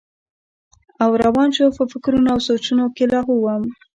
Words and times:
او 1.03 1.09
روان 1.23 1.49
شو 1.55 1.67
پۀ 1.75 1.83
فکرونو 1.93 2.27
او 2.33 2.39
سوچونو 2.47 2.83
کښې 2.95 3.05
لاهو 3.11 3.33
وم 3.43 3.63